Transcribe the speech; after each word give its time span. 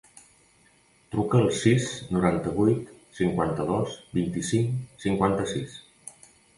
Truca 1.15 1.41
al 1.41 1.51
sis, 1.57 1.85
noranta-vuit, 2.17 2.91
cinquanta-dos, 3.21 3.97
vint-i-cinc, 4.19 4.85
cinquanta-sis. 5.09 5.83